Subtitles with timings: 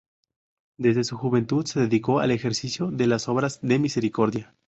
[0.79, 4.55] Desde su juventud se dedicó al ejercicio de las obras de misericordia.